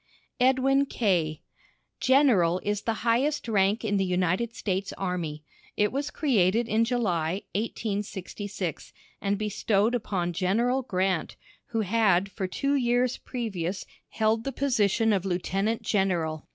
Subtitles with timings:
[0.39, 1.41] EDWIN K.
[1.99, 5.43] "General" is the highest rank in the United States army.
[5.77, 11.35] It was created in July, 1866, and bestowed upon General Grant,
[11.67, 16.47] who had for two years previous held the position of Lieutenant General.